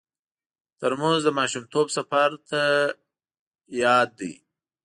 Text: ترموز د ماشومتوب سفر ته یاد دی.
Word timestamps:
ترموز 0.79 1.21
د 1.25 1.29
ماشومتوب 1.39 1.87
سفر 1.97 2.29
ته 2.49 2.61
یاد 3.81 4.09
دی. 4.19 4.33